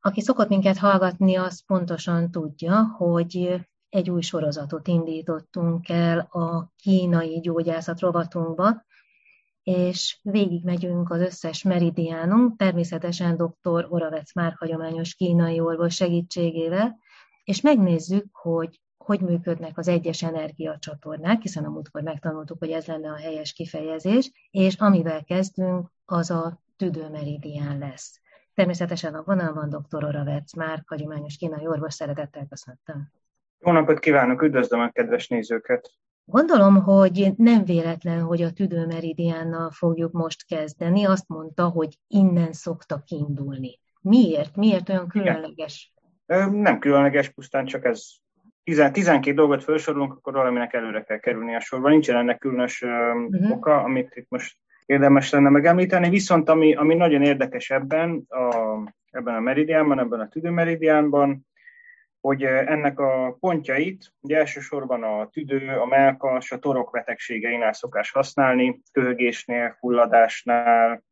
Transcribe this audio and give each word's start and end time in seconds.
Aki 0.00 0.20
szokott 0.20 0.48
minket 0.48 0.78
hallgatni, 0.78 1.36
az 1.36 1.64
pontosan 1.66 2.30
tudja, 2.30 2.94
hogy 2.96 3.60
egy 3.88 4.10
új 4.10 4.20
sorozatot 4.20 4.88
indítottunk 4.88 5.88
el 5.88 6.18
a 6.18 6.72
kínai 6.76 7.40
gyógyászat 7.40 8.00
rovatunkba, 8.00 8.84
és 9.62 10.18
végigmegyünk 10.22 11.10
az 11.10 11.20
összes 11.20 11.62
meridiánunk, 11.62 12.56
természetesen 12.56 13.36
dr. 13.36 13.86
Oravec 13.88 14.34
már 14.34 14.54
hagyományos 14.58 15.14
kínai 15.14 15.60
orvos 15.60 15.94
segítségével, 15.94 16.98
és 17.44 17.60
megnézzük, 17.60 18.26
hogy 18.32 18.80
hogy 19.04 19.20
működnek 19.20 19.78
az 19.78 19.88
egyes 19.88 20.22
energiacsatornák, 20.22 21.42
hiszen 21.42 21.64
a 21.64 21.70
múltkor 21.70 22.02
megtanultuk, 22.02 22.58
hogy 22.58 22.70
ez 22.70 22.86
lenne 22.86 23.10
a 23.10 23.16
helyes 23.16 23.52
kifejezés, 23.52 24.48
és 24.50 24.74
amivel 24.74 25.24
kezdünk, 25.24 25.90
az 26.04 26.30
a 26.30 26.60
tüdőmeridián 26.76 27.78
lesz. 27.78 28.20
Természetesen 28.54 29.14
a 29.14 29.22
vonalban 29.22 29.68
dr. 29.68 30.04
Oravec 30.04 30.54
már 30.54 30.82
hagyományos 30.86 31.36
kínai 31.36 31.66
orvos 31.66 31.94
szeretettel 31.94 32.46
köszöntöm. 32.48 33.12
Jó 33.58 33.72
napot 33.72 33.98
kívánok, 33.98 34.42
üdvözlöm 34.42 34.80
a 34.80 34.90
kedves 34.90 35.28
nézőket! 35.28 35.90
Gondolom, 36.24 36.82
hogy 36.82 37.32
nem 37.36 37.64
véletlen, 37.64 38.22
hogy 38.22 38.42
a 38.42 38.52
tüdőmeridiánnal 38.52 39.70
fogjuk 39.70 40.12
most 40.12 40.46
kezdeni. 40.46 41.04
Azt 41.04 41.28
mondta, 41.28 41.68
hogy 41.68 41.98
innen 42.08 42.52
szoktak 42.52 43.10
indulni. 43.10 43.80
Miért? 44.00 44.56
Miért 44.56 44.88
olyan 44.88 45.08
különleges? 45.08 45.94
Igen. 46.26 46.54
Nem 46.54 46.78
különleges, 46.78 47.28
pusztán 47.28 47.64
csak 47.64 47.84
ez 47.84 48.02
12 48.64 49.34
dolgot 49.34 49.64
felsorolunk, 49.64 50.12
akkor 50.12 50.32
valaminek 50.32 50.72
előre 50.72 51.02
kell 51.02 51.18
kerülni 51.18 51.54
a 51.54 51.60
sorban. 51.60 51.90
Nincsen 51.90 52.16
ennek 52.16 52.38
különös 52.38 52.82
uh-huh. 52.82 53.50
oka, 53.50 53.82
amit 53.82 54.12
itt 54.14 54.28
most 54.28 54.56
érdemes 54.90 55.30
lenne 55.30 55.48
megemlíteni. 55.48 56.08
Viszont 56.08 56.48
ami, 56.48 56.74
ami 56.74 56.94
nagyon 56.94 57.22
érdekes 57.22 57.70
ebben 57.70 58.24
a, 58.28 58.54
ebben 59.10 59.34
a 59.34 59.40
meridiánban, 59.40 59.98
ebben 59.98 60.20
a 60.20 60.28
tüdőmeridiánban, 60.28 61.46
hogy 62.20 62.42
ennek 62.44 62.98
a 62.98 63.36
pontjait 63.40 64.12
ugye 64.20 64.36
elsősorban 64.36 65.02
a 65.02 65.28
tüdő, 65.28 65.68
a 65.68 65.86
melkas, 65.86 66.52
a 66.52 66.58
torok 66.58 66.90
betegségeinál 66.92 67.72
szokás 67.72 68.10
használni, 68.10 68.80
köhögésnél, 68.92 69.76
fulladásnál, 69.78 71.02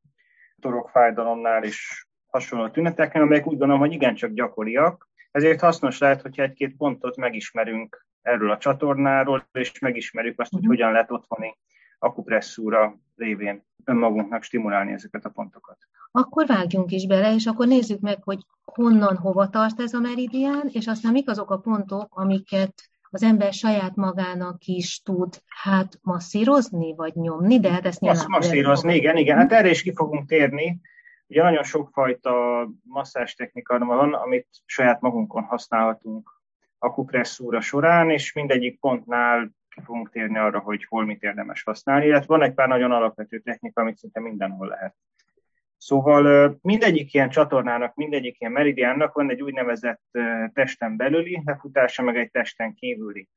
torokfájdalomnál 0.60 1.64
és 1.64 2.06
hasonló 2.26 2.68
tüneteknél, 2.68 3.22
amelyek 3.22 3.46
úgy 3.46 3.58
gondolom, 3.58 3.80
hogy 3.80 3.92
igencsak 3.92 4.30
gyakoriak. 4.30 5.08
Ezért 5.30 5.60
hasznos 5.60 5.98
lehet, 5.98 6.22
hogyha 6.22 6.42
egy-két 6.42 6.76
pontot 6.76 7.16
megismerünk 7.16 8.06
erről 8.22 8.50
a 8.50 8.58
csatornáról, 8.58 9.48
és 9.52 9.78
megismerjük 9.78 10.40
azt, 10.40 10.50
hogy 10.50 10.60
mhm. 10.60 10.68
hogyan 10.68 10.92
lehet 10.92 11.10
otthoni 11.10 11.56
akupresszúra 11.98 12.98
révén 13.16 13.66
önmagunknak 13.84 14.42
stimulálni 14.42 14.92
ezeket 14.92 15.24
a 15.24 15.28
pontokat. 15.30 15.78
Akkor 16.10 16.46
vágjunk 16.46 16.90
is 16.90 17.06
bele, 17.06 17.34
és 17.34 17.46
akkor 17.46 17.66
nézzük 17.66 18.00
meg, 18.00 18.22
hogy 18.22 18.38
honnan 18.64 19.16
hova 19.16 19.48
tart 19.48 19.80
ez 19.80 19.92
a 19.94 20.00
meridián, 20.00 20.68
és 20.72 20.86
aztán 20.86 21.12
mik 21.12 21.28
azok 21.28 21.50
a 21.50 21.58
pontok, 21.58 22.06
amiket 22.10 22.74
az 23.10 23.22
ember 23.22 23.52
saját 23.52 23.96
magának 23.96 24.64
is 24.64 25.02
tud 25.02 25.42
hát 25.46 25.98
masszírozni, 26.02 26.94
vagy 26.94 27.14
nyomni, 27.14 27.60
de 27.60 27.70
hát 27.70 27.86
ezt 27.86 28.00
nyilván... 28.00 28.24
Masszírozni, 28.28 28.94
igen, 28.94 29.16
igen, 29.16 29.36
hát 29.36 29.52
erre 29.52 29.70
is 29.70 29.82
ki 29.82 29.92
fogunk 29.94 30.28
térni. 30.28 30.80
Ugye 31.26 31.42
nagyon 31.42 31.62
sokfajta 31.62 32.68
masszás 32.82 33.34
technika 33.34 33.78
van, 33.78 34.14
amit 34.14 34.46
saját 34.64 35.00
magunkon 35.00 35.42
használhatunk 35.42 36.30
akupresszúra 36.78 37.60
során, 37.60 38.10
és 38.10 38.32
mindegyik 38.32 38.80
pontnál 38.80 39.50
ki 39.78 39.84
fogunk 39.84 40.10
térni 40.10 40.38
arra, 40.38 40.58
hogy 40.58 40.84
hol 40.84 41.04
mit 41.04 41.22
érdemes 41.22 41.62
használni, 41.62 42.06
illetve 42.06 42.36
van 42.36 42.42
egy 42.42 42.54
pár 42.54 42.68
nagyon 42.68 42.92
alapvető 42.92 43.38
technika, 43.38 43.80
amit 43.80 43.96
szinte 43.96 44.20
mindenhol 44.20 44.68
lehet. 44.68 44.94
Szóval 45.76 46.58
mindegyik 46.62 47.14
ilyen 47.14 47.30
csatornának, 47.30 47.94
mindegyik 47.94 48.40
ilyen 48.40 48.52
meridiánnak 48.52 49.14
van 49.14 49.30
egy 49.30 49.42
úgynevezett 49.42 50.02
testen 50.52 50.96
belüli 50.96 51.42
lefutása, 51.44 52.02
meg 52.02 52.16
egy 52.16 52.30
testen 52.30 52.74
kívüli. 52.74 53.28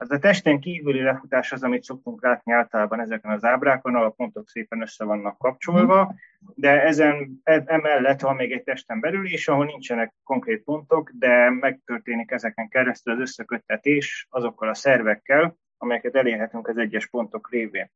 Az 0.00 0.10
a 0.10 0.18
testen 0.18 0.60
kívüli 0.60 1.00
lefutás 1.00 1.52
az, 1.52 1.62
amit 1.62 1.82
szoktunk 1.82 2.22
látni 2.22 2.52
általában 2.52 3.00
ezeken 3.00 3.30
az 3.30 3.44
ábrákon, 3.44 3.94
ahol 3.94 4.06
a 4.06 4.10
pontok 4.10 4.48
szépen 4.48 4.80
össze 4.80 5.04
vannak 5.04 5.38
kapcsolva, 5.38 6.14
de 6.54 6.82
ezen 6.82 7.40
e, 7.42 7.62
emellett 7.66 8.20
van 8.20 8.36
még 8.36 8.52
egy 8.52 8.62
testen 8.62 9.00
belül 9.00 9.26
is, 9.26 9.48
ahol 9.48 9.64
nincsenek 9.64 10.14
konkrét 10.24 10.62
pontok, 10.62 11.10
de 11.18 11.50
megtörténik 11.50 12.30
ezeken 12.30 12.68
keresztül 12.68 13.12
az 13.12 13.20
összeköttetés 13.20 14.26
azokkal 14.30 14.68
a 14.68 14.74
szervekkel, 14.74 15.56
amelyeket 15.78 16.14
elérhetünk 16.14 16.68
az 16.68 16.76
egyes 16.76 17.06
pontok 17.06 17.50
révén. 17.50 17.90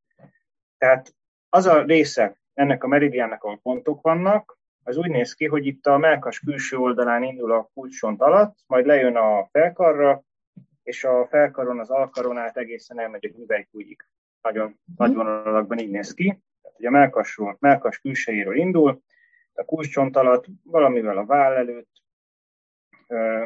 Tehát 0.78 1.14
az 1.48 1.66
a 1.66 1.82
része 1.82 2.36
ennek 2.54 2.84
a 2.84 2.88
meridiánnak, 2.88 3.44
ahol 3.44 3.58
pontok 3.62 4.02
vannak, 4.02 4.58
az 4.84 4.96
úgy 4.96 5.10
néz 5.10 5.34
ki, 5.34 5.46
hogy 5.46 5.66
itt 5.66 5.86
a 5.86 5.98
melkas 5.98 6.38
külső 6.38 6.76
oldalán 6.76 7.22
indul 7.22 7.52
a 7.52 7.70
kulcsont 7.74 8.20
alatt, 8.20 8.58
majd 8.66 8.86
lejön 8.86 9.16
a 9.16 9.48
felkarra, 9.50 10.22
és 10.82 11.04
a 11.04 11.26
felkaron 11.26 11.78
az 11.78 11.90
alkaron 11.90 12.38
át 12.38 12.56
egészen 12.56 13.00
elmegy 13.00 13.26
a 13.26 13.36
hüvelykújig. 13.36 14.06
Nagyon 14.40 14.68
mm. 14.68 14.94
nagy 14.96 15.14
vonalakban 15.14 15.78
így 15.78 15.90
néz 15.90 16.14
ki. 16.14 16.24
Tehát, 16.62 16.76
hogy 16.76 16.86
a 16.86 16.90
melkasról, 16.90 17.56
melkas 17.60 17.98
külsejéről 17.98 18.56
indul, 18.56 19.02
a 19.54 19.64
kulcsont 19.64 20.16
alatt 20.16 20.44
valamivel 20.62 21.18
a 21.18 21.26
váll 21.26 21.52
előtt, 21.52 21.90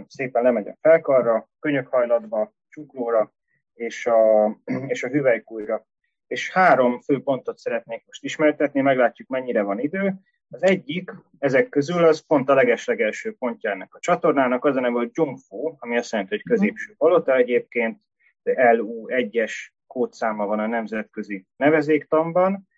szépen 0.07 0.43
lemegy 0.43 0.69
a 0.69 0.77
felkarra, 0.81 1.49
könyökhajlatba, 1.59 2.53
csuklóra, 2.69 3.33
és 3.77 4.07
a, 4.07 4.47
és 4.93 5.03
a 5.03 5.09
hüvelykújra. 5.09 5.87
És 6.27 6.53
három 6.53 7.01
fő 7.01 7.23
pontot 7.23 7.59
szeretnék 7.59 8.03
most 8.07 8.25
ismertetni, 8.25 8.81
meglátjuk 8.81 9.29
mennyire 9.29 9.63
van 9.63 9.79
idő. 9.79 10.15
Az 10.49 10.63
egyik 10.63 11.13
ezek 11.39 11.69
közül 11.69 12.05
az 12.05 12.27
pont 12.27 12.49
a 12.49 12.55
legeslegelső 12.55 13.35
pontja 13.39 13.71
ennek 13.71 13.95
a 13.95 13.99
csatornának, 13.99 14.65
az 14.65 14.77
a 14.77 14.81
neve, 14.81 14.99
hogy 14.99 15.11
Jungfo, 15.13 15.75
ami 15.79 15.97
azt 15.97 16.13
jelenti, 16.13 16.35
hogy 16.35 16.45
középső 16.45 16.95
palota 16.97 17.37
egyébként, 17.37 18.01
de 18.43 18.73
LU1-es 18.73 19.53
kódszáma 19.87 20.47
van 20.47 20.59
a 20.59 20.67
nemzetközi 20.67 21.47
nevezéktanban, 21.57 22.69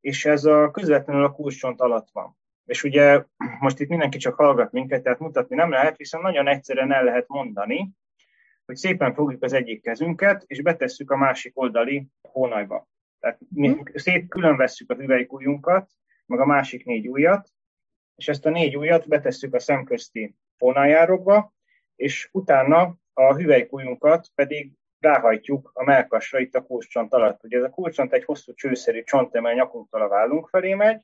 és 0.00 0.24
ez 0.24 0.44
a 0.44 0.70
közvetlenül 0.70 1.24
a 1.24 1.32
kulcsont 1.32 1.80
alatt 1.80 2.08
van. 2.12 2.36
És 2.64 2.84
ugye 2.84 3.24
most 3.60 3.80
itt 3.80 3.88
mindenki 3.88 4.18
csak 4.18 4.34
hallgat 4.34 4.72
minket, 4.72 5.02
tehát 5.02 5.18
mutatni 5.18 5.56
nem 5.56 5.70
lehet, 5.70 5.96
viszont 5.96 6.24
nagyon 6.24 6.48
egyszerűen 6.48 6.92
el 6.92 7.04
lehet 7.04 7.28
mondani, 7.28 7.90
hogy 8.66 8.76
szépen 8.76 9.14
fogjuk 9.14 9.42
az 9.42 9.52
egyik 9.52 9.82
kezünket, 9.82 10.44
és 10.46 10.62
betesszük 10.62 11.10
a 11.10 11.16
másik 11.16 11.58
oldali 11.58 12.06
hónajba. 12.22 12.88
Tehát 13.20 13.38
mi 13.48 13.68
hm. 13.68 13.80
szét 13.94 14.28
külön 14.28 14.56
vesszük 14.56 14.90
a 14.90 14.94
hüvelykujjunkat, 14.94 15.90
meg 16.26 16.40
a 16.40 16.46
másik 16.46 16.84
négy 16.84 17.08
ujjat, 17.08 17.48
és 18.16 18.28
ezt 18.28 18.46
a 18.46 18.50
négy 18.50 18.76
ujjat 18.76 19.08
betesszük 19.08 19.54
a 19.54 19.58
szemközti 19.58 20.34
hónájárokba, 20.58 21.54
és 21.96 22.28
utána 22.32 22.96
a 23.12 23.34
hüvelykujjunkat 23.34 24.28
pedig 24.34 24.72
ráhajtjuk 24.98 25.70
a 25.74 25.84
melkasra 25.84 26.38
itt 26.38 26.54
a 26.54 26.62
kulcsont 26.62 27.12
alatt. 27.12 27.44
Ugye 27.44 27.58
ez 27.58 27.64
a 27.64 27.70
kulcsont 27.70 28.12
egy 28.12 28.24
hosszú 28.24 28.54
csőszerű 28.54 29.02
csont, 29.02 29.34
amely 29.34 29.54
nyakunktól 29.54 30.02
a 30.02 30.08
vállunk 30.08 30.48
felé 30.48 30.74
megy, 30.74 31.00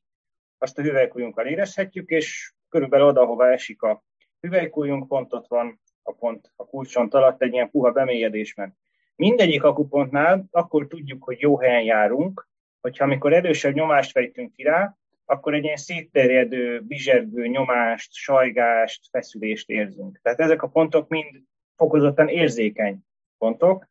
azt 0.58 0.78
a 0.78 0.82
hüvelykujjunkkal 0.82 1.46
érezhetjük, 1.46 2.10
és 2.10 2.52
körülbelül 2.68 3.06
oda, 3.06 3.24
hova 3.24 3.50
esik 3.50 3.82
a 3.82 4.02
hüvelykujjunk, 4.40 5.08
pontot 5.08 5.48
van 5.48 5.80
a 6.02 6.12
pont 6.12 6.52
a 6.56 6.66
kulcsont 6.66 7.14
alatt 7.14 7.42
egy 7.42 7.52
ilyen 7.52 7.70
puha 7.70 7.90
bemélyedésben. 7.90 8.76
Mindegyik 9.16 9.62
akupontnál 9.62 10.44
akkor 10.50 10.86
tudjuk, 10.86 11.24
hogy 11.24 11.40
jó 11.40 11.58
helyen 11.58 11.82
járunk, 11.82 12.48
hogyha 12.80 13.04
amikor 13.04 13.32
erősebb 13.32 13.74
nyomást 13.74 14.10
fejtünk 14.10 14.52
ki 14.52 14.62
rá, 14.62 14.96
akkor 15.24 15.54
egy 15.54 15.64
ilyen 15.64 15.76
szétterjedő, 15.76 16.80
bizsergő 16.80 17.46
nyomást, 17.46 18.12
sajgást, 18.12 19.08
feszülést 19.10 19.70
érzünk. 19.70 20.20
Tehát 20.22 20.40
ezek 20.40 20.62
a 20.62 20.68
pontok 20.68 21.08
mind 21.08 21.42
fokozottan 21.76 22.28
érzékeny 22.28 22.98
pontok, 23.38 23.88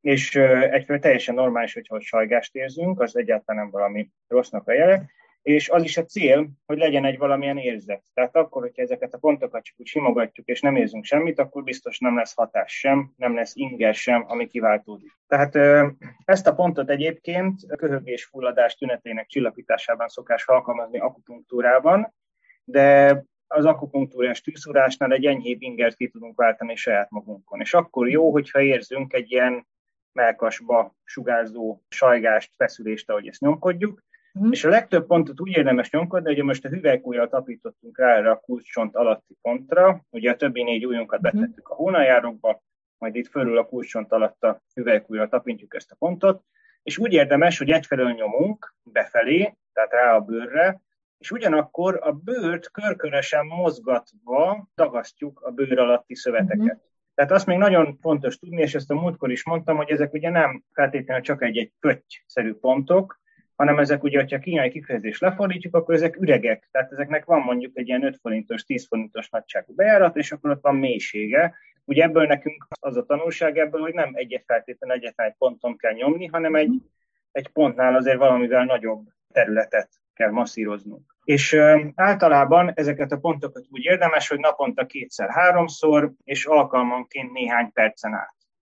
és 0.00 0.34
egyfőle 0.34 0.98
teljesen 0.98 1.34
normális, 1.34 1.74
hogyha 1.74 2.00
sajgást 2.00 2.54
érzünk, 2.54 3.00
az 3.00 3.16
egyáltalán 3.16 3.62
nem 3.62 3.70
valami 3.70 4.10
rossznak 4.28 4.68
a 4.68 4.72
jele, 4.72 5.06
és 5.44 5.68
az 5.68 5.82
is 5.82 5.96
a 5.96 6.04
cél, 6.04 6.48
hogy 6.66 6.78
legyen 6.78 7.04
egy 7.04 7.18
valamilyen 7.18 7.58
érzet. 7.58 8.02
Tehát 8.14 8.36
akkor, 8.36 8.62
hogyha 8.62 8.82
ezeket 8.82 9.14
a 9.14 9.18
pontokat 9.18 9.64
csak 9.64 9.74
úgy 9.78 9.86
simogatjuk, 9.86 10.46
és 10.46 10.60
nem 10.60 10.76
érzünk 10.76 11.04
semmit, 11.04 11.38
akkor 11.38 11.62
biztos 11.62 11.98
nem 11.98 12.16
lesz 12.16 12.34
hatás 12.34 12.78
sem, 12.78 13.12
nem 13.16 13.34
lesz 13.34 13.56
inger 13.56 13.94
sem, 13.94 14.24
ami 14.28 14.46
kiváltódik. 14.46 15.12
Tehát 15.26 15.56
ezt 16.24 16.46
a 16.46 16.54
pontot 16.54 16.90
egyébként 16.90 17.76
köhögés 17.76 18.24
fulladás 18.24 18.74
tünetének 18.74 19.26
csillapításában 19.26 20.08
szokás 20.08 20.46
alkalmazni 20.46 20.98
akupunktúrában, 20.98 22.14
de 22.64 23.22
az 23.46 23.64
akupunktúrás 23.64 24.40
tűzszúrásnál 24.40 25.12
egy 25.12 25.26
enyhébb 25.26 25.62
ingert 25.62 25.96
ki 25.96 26.08
tudunk 26.08 26.36
váltani 26.36 26.76
saját 26.76 27.10
magunkon. 27.10 27.60
És 27.60 27.74
akkor 27.74 28.08
jó, 28.08 28.30
hogyha 28.30 28.60
érzünk 28.60 29.12
egy 29.12 29.32
ilyen 29.32 29.66
melkasba 30.12 30.94
sugárzó 31.04 31.82
sajgást, 31.88 32.52
feszülést, 32.56 33.10
ahogy 33.10 33.28
ezt 33.28 33.40
nyomkodjuk, 33.40 34.02
Uh-huh. 34.34 34.52
És 34.52 34.64
a 34.64 34.68
legtöbb 34.68 35.06
pontot 35.06 35.40
úgy 35.40 35.56
érdemes 35.56 35.90
nyomkodni, 35.90 36.34
hogy 36.34 36.44
most 36.44 36.64
a 36.64 36.68
hüvelykújjal 36.68 37.28
tapítottunk 37.28 37.98
rá 37.98 38.16
erre 38.16 38.30
a 38.30 38.40
kulcsont 38.40 38.96
alatti 38.96 39.36
pontra, 39.42 40.04
ugye 40.10 40.30
a 40.30 40.36
többi 40.36 40.62
négy 40.62 40.86
ujjunkat 40.86 41.20
uh-huh. 41.22 41.40
betettük 41.40 41.68
a 41.68 41.74
hónajárokba, 41.74 42.62
majd 42.98 43.14
itt 43.14 43.28
fölül 43.28 43.58
a 43.58 43.66
kulcsont 43.66 44.12
alatt 44.12 44.42
a 44.42 44.62
hüvelykújjal 44.74 45.28
tapintjuk 45.28 45.74
ezt 45.74 45.90
a 45.90 45.96
pontot, 45.98 46.42
és 46.82 46.98
úgy 46.98 47.12
érdemes, 47.12 47.58
hogy 47.58 47.70
egyfelől 47.70 48.12
nyomunk 48.12 48.74
befelé, 48.82 49.54
tehát 49.72 49.92
rá 49.92 50.14
a 50.14 50.20
bőrre, 50.20 50.80
és 51.18 51.30
ugyanakkor 51.30 51.98
a 52.02 52.12
bőrt 52.12 52.70
körkörösen 52.70 53.46
mozgatva 53.46 54.68
dagasztjuk 54.74 55.40
a 55.40 55.50
bőr 55.50 55.78
alatti 55.78 56.14
szöveteket. 56.14 56.58
Uh-huh. 56.58 56.80
Tehát 57.14 57.30
azt 57.30 57.46
még 57.46 57.58
nagyon 57.58 57.98
fontos 58.00 58.38
tudni, 58.38 58.62
és 58.62 58.74
ezt 58.74 58.90
a 58.90 58.94
múltkor 58.94 59.30
is 59.30 59.44
mondtam, 59.44 59.76
hogy 59.76 59.90
ezek 59.90 60.12
ugye 60.12 60.30
nem 60.30 60.62
feltétlenül 60.72 61.22
csak 61.22 61.42
egy-egy 61.42 61.72
pötty-szerű 61.80 62.54
pontok, 62.54 63.20
hanem 63.56 63.78
ezek 63.78 64.02
ugye, 64.02 64.18
hogyha 64.18 64.38
kínai 64.38 64.70
kifejezést 64.70 65.20
lefordítjuk, 65.20 65.74
akkor 65.74 65.94
ezek 65.94 66.16
üregek, 66.16 66.68
tehát 66.70 66.92
ezeknek 66.92 67.24
van 67.24 67.40
mondjuk 67.40 67.76
egy 67.78 67.88
ilyen 67.88 68.04
5 68.04 68.18
forintos, 68.20 68.64
10 68.64 68.86
forintos 68.86 69.28
nagyságú 69.28 69.74
bejárat, 69.74 70.16
és 70.16 70.32
akkor 70.32 70.50
ott 70.50 70.62
van 70.62 70.76
mélysége. 70.76 71.54
Ugye 71.84 72.02
ebből 72.02 72.26
nekünk 72.26 72.66
az 72.80 72.96
a 72.96 73.04
tanulság 73.04 73.58
ebből, 73.58 73.80
hogy 73.80 73.94
nem 73.94 74.10
egyet 74.12 74.44
feltétlenül 74.46 74.96
egyetlen 74.96 75.26
egy 75.26 75.34
ponton 75.38 75.76
kell 75.76 75.92
nyomni, 75.92 76.26
hanem 76.26 76.54
egy, 76.54 76.82
egy 77.32 77.48
pontnál 77.48 77.94
azért 77.94 78.18
valamivel 78.18 78.64
nagyobb 78.64 79.06
területet 79.32 79.88
kell 80.14 80.30
masszíroznunk. 80.30 81.16
És 81.24 81.56
általában 81.94 82.72
ezeket 82.74 83.12
a 83.12 83.18
pontokat 83.18 83.64
úgy 83.70 83.84
érdemes, 83.84 84.28
hogy 84.28 84.38
naponta 84.38 84.86
kétszer-háromszor, 84.86 86.12
és 86.24 86.44
alkalmanként 86.44 87.32
néhány 87.32 87.72
percen 87.72 88.14
át. 88.14 88.34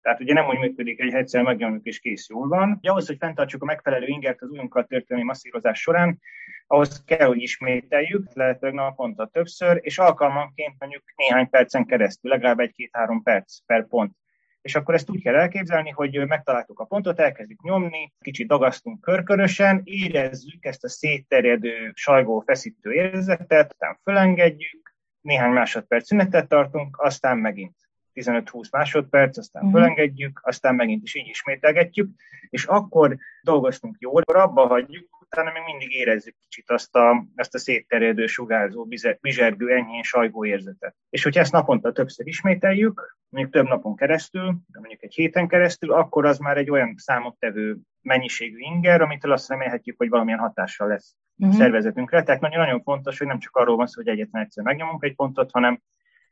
Tehát 0.09 0.23
ugye 0.23 0.33
nem 0.33 0.47
úgy 0.47 0.59
működik, 0.59 1.00
egy 1.00 1.13
egyszer 1.13 1.44
megnyomjuk 1.44 1.85
és 1.85 2.00
kész 2.00 2.29
jól 2.29 2.47
van. 2.47 2.75
Ugye 2.77 2.89
ahhoz, 2.89 3.07
hogy 3.07 3.17
fenntartsuk 3.19 3.61
a 3.61 3.65
megfelelő 3.65 4.06
ingert 4.06 4.41
az 4.41 4.50
ujjunkkal 4.50 4.83
történő 4.83 5.23
masszírozás 5.23 5.79
során, 5.79 6.19
ahhoz 6.67 7.03
kell, 7.06 7.27
hogy 7.27 7.41
ismételjük, 7.41 8.29
lehetőleg 8.33 8.75
naponta 8.75 9.27
többször, 9.27 9.79
és 9.81 9.97
alkalmanként 9.97 10.75
mondjuk 10.79 11.03
néhány 11.15 11.50
percen 11.50 11.85
keresztül, 11.85 12.31
legalább 12.31 12.59
egy-két-három 12.59 13.23
perc 13.23 13.57
per 13.65 13.88
pont. 13.88 14.15
És 14.61 14.75
akkor 14.75 14.94
ezt 14.94 15.09
úgy 15.09 15.21
kell 15.21 15.35
elképzelni, 15.35 15.89
hogy 15.89 16.27
megtaláltuk 16.27 16.79
a 16.79 16.85
pontot, 16.85 17.19
elkezdjük 17.19 17.61
nyomni, 17.61 18.13
kicsit 18.19 18.47
dagasztunk 18.47 19.01
körkörösen, 19.01 19.81
érezzük 19.83 20.65
ezt 20.65 20.83
a 20.83 20.89
szétterjedő, 20.89 21.91
sajgó, 21.94 22.39
feszítő 22.39 22.91
érzetet, 22.91 23.71
aztán 23.71 24.00
fölengedjük, 24.03 24.94
néhány 25.21 25.51
másodperc 25.51 26.06
szünetet 26.06 26.47
tartunk, 26.47 26.97
aztán 27.00 27.38
megint 27.38 27.88
15-20 28.21 28.71
másodperc, 28.71 29.38
aztán 29.38 29.63
uh-huh. 29.63 29.80
fölengedjük, 29.80 30.39
aztán 30.44 30.75
megint 30.75 31.04
is 31.04 31.16
így 31.16 31.27
ismételgetjük, 31.27 32.10
és 32.50 32.66
akkor 32.66 33.18
dolgoztunk 33.42 33.95
jól, 34.00 34.21
abba 34.21 34.68
hagyjuk, 34.68 35.19
utána 35.31 35.51
még 35.51 35.63
mindig 35.66 35.92
érezzük 35.92 36.36
kicsit 36.39 36.71
azt 36.71 36.95
a, 36.95 37.25
azt 37.36 37.56
a 37.56 37.57
szétterjedő, 37.57 38.25
sugárzó, 38.25 38.88
bizsergő, 39.21 39.69
enyhén 39.69 40.04
sajgó 40.04 40.45
érzetet. 40.45 40.95
És 41.10 41.24
hogyha 41.24 41.39
ezt 41.39 41.51
naponta 41.51 41.92
többször 41.92 42.27
ismételjük, 42.27 43.18
mondjuk 43.30 43.54
több 43.54 43.68
napon 43.68 43.95
keresztül, 43.95 44.45
de 44.45 44.80
mondjuk 44.80 45.04
egy 45.04 45.13
héten 45.13 45.48
keresztül, 45.48 45.92
akkor 45.92 46.25
az 46.25 46.38
már 46.38 46.57
egy 46.57 46.69
olyan 46.69 46.94
számottevő 46.98 47.77
mennyiségű 48.01 48.57
inger, 48.57 49.01
amitől 49.01 49.31
azt 49.31 49.50
remélhetjük, 49.50 49.98
hogy 49.98 50.10
valamilyen 50.10 50.39
hatással 50.39 50.88
lesz 50.88 51.16
uh-huh. 51.38 51.57
szervezetünkre. 51.57 52.24
Tehát 52.24 52.42
nagyon-nagyon 52.42 52.81
fontos, 52.81 53.18
hogy 53.18 53.27
nem 53.27 53.39
csak 53.39 53.56
arról 53.56 53.75
van 53.75 53.88
szó, 53.88 54.01
hogy 54.01 54.12
egyetlen 54.12 54.44
egyszer 54.44 54.63
megnyomunk 54.63 55.04
egy 55.04 55.16
pontot, 55.16 55.51
hanem 55.51 55.81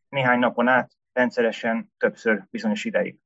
néhány 0.09 0.39
napon 0.39 0.67
át 0.67 0.91
rendszeresen 1.17 1.91
többször 1.97 2.43
bizonyos 2.51 2.85
ideig. 2.85 3.17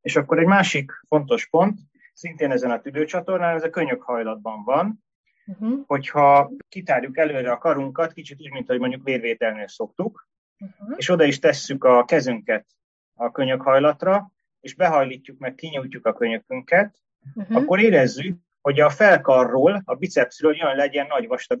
És 0.00 0.16
akkor 0.16 0.38
egy 0.38 0.46
másik 0.46 0.92
fontos 1.06 1.48
pont, 1.48 1.80
szintén 2.12 2.50
ezen 2.50 2.70
a 2.70 2.80
tüdőcsatornán, 2.80 3.54
ez 3.54 3.62
a 3.62 3.70
könyökhajlatban 3.70 4.64
van, 4.64 5.04
uh-huh. 5.46 5.80
hogyha 5.86 6.50
kitárjuk 6.68 7.18
előre 7.18 7.50
a 7.50 7.58
karunkat, 7.58 8.12
kicsit 8.12 8.40
úgy, 8.40 8.50
mint 8.50 8.68
ahogy 8.68 8.80
mondjuk 8.80 9.04
vérvételnél 9.04 9.68
szoktuk, 9.68 10.28
uh-huh. 10.58 10.94
és 10.96 11.08
oda 11.08 11.24
is 11.24 11.38
tesszük 11.38 11.84
a 11.84 12.04
kezünket 12.04 12.66
a 13.14 13.30
könyökhajlatra, 13.30 14.32
és 14.60 14.74
behajlítjuk 14.74 15.38
meg, 15.38 15.54
kinyújtjuk 15.54 16.06
a 16.06 16.12
könyökünket, 16.12 16.98
uh-huh. 17.34 17.56
akkor 17.56 17.80
érezzük, 17.80 18.38
hogy 18.60 18.80
a 18.80 18.90
felkarról, 18.90 19.82
a 19.84 19.94
bicepsről 19.94 20.56
jön 20.56 20.76
legyen 20.76 21.06
nagy 21.06 21.26
vastag. 21.26 21.60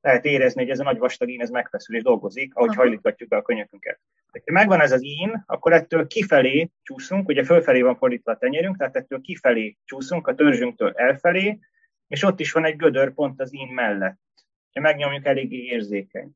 Lehet 0.00 0.24
érezni, 0.24 0.62
hogy 0.62 0.70
ez 0.70 0.80
a 0.80 0.84
nagy 0.84 0.98
vastag 0.98 1.28
ín 1.28 1.40
ez 1.40 1.50
megfeszül 1.50 1.96
és 1.96 2.02
dolgozik, 2.02 2.54
ahogy 2.54 2.68
uh-huh. 2.68 2.84
hajlítgatjuk 2.84 3.32
a 3.32 3.42
könyökünket. 3.42 4.00
Ha 4.32 4.52
megvan 4.52 4.80
ez 4.80 4.92
az 4.92 5.04
ín, 5.04 5.44
akkor 5.46 5.72
ettől 5.72 6.06
kifelé 6.06 6.70
csúszunk, 6.82 7.28
ugye 7.28 7.44
fölfelé 7.44 7.80
van 7.80 7.96
fordítva 7.96 8.32
a 8.32 8.36
tenyerünk, 8.36 8.76
tehát 8.76 8.96
ettől 8.96 9.20
kifelé 9.20 9.76
csúszunk, 9.84 10.26
a 10.26 10.34
törzsünktől 10.34 10.92
elfelé, 10.94 11.58
és 12.08 12.22
ott 12.22 12.40
is 12.40 12.52
van 12.52 12.64
egy 12.64 12.76
gödör 12.76 13.14
pont 13.14 13.40
az 13.40 13.54
ín 13.54 13.68
mellett. 13.68 14.18
Ha 14.72 14.80
megnyomjuk, 14.80 15.26
eléggé 15.26 15.56
érzékeny. 15.56 16.30